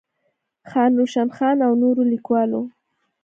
[0.69, 2.61] خان روشن خان او نورو ليکوالو